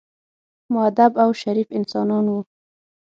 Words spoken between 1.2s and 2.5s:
او شریف انسانان وو.